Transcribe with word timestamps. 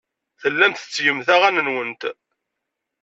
Tellamt 0.41 0.77
tettgemt 0.81 1.27
aɣan-nwent. 1.35 2.01